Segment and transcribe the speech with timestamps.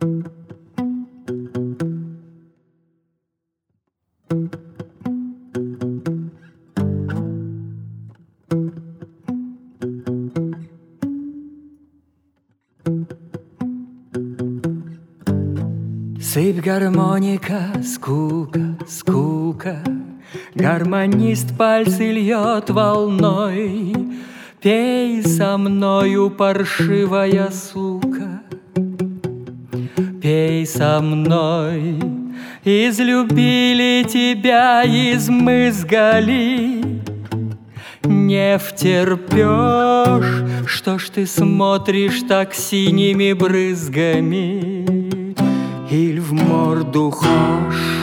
[0.00, 0.12] Сыпь
[16.60, 19.82] гармоника, скука, скука,
[20.54, 23.96] Гармонист пальцы льет волной,
[24.62, 28.42] Пей со мною, паршивая сука,
[30.28, 31.98] Пей со мной,
[32.62, 36.82] Излюбили тебя, измызгали,
[38.04, 44.84] Не втерпешь, что ж ты смотришь так синими брызгами,
[45.90, 47.96] Иль в морду хошь.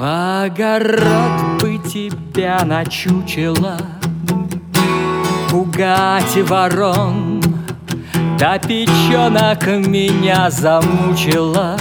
[0.00, 3.76] Огород бы тебя начучила
[5.48, 7.42] Пугать ворон.
[8.38, 11.76] Да печенок меня замучила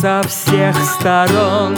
[0.00, 1.76] Со всех сторон.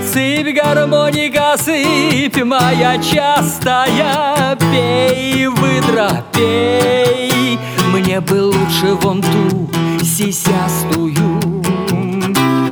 [0.00, 4.56] Сыпь, гармоника, сыпь, моя частая.
[4.56, 7.58] Пей, выдра, пей.
[7.92, 9.68] Мне бы лучше вон ту
[10.04, 11.40] сисястую.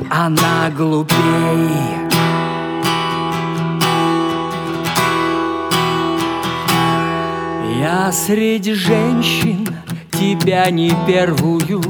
[0.09, 1.90] Она глупей
[7.93, 9.67] Я среди женщин
[10.13, 11.81] тебя не первую.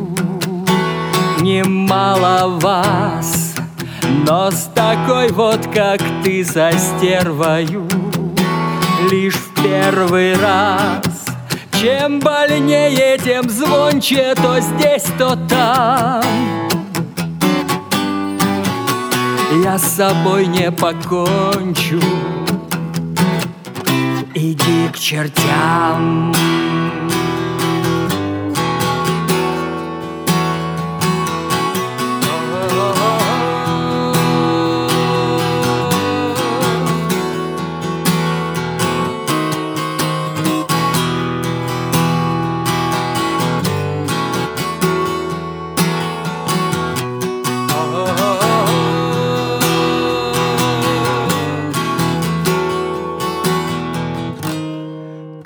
[1.42, 3.54] Немало вас
[4.26, 7.88] но с такой вот, как ты, за стервою.
[9.12, 11.26] Лишь в первый раз
[11.80, 16.24] Чем больнее, тем звонче То здесь, то там.
[19.64, 22.00] Я с собой не покончу
[24.34, 26.34] Иди к чертям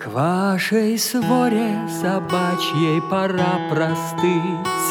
[0.08, 4.86] вашей своре собачьей пора простыть.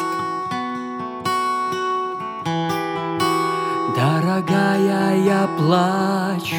[3.96, 6.56] Дорогая, я плачу.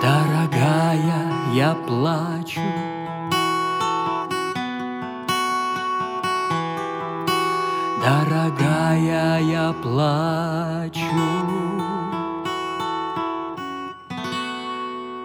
[0.00, 2.60] Дорогая, я плачу.
[8.02, 11.61] Дорогая, я плачу.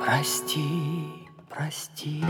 [0.08, 2.24] Прости, прости.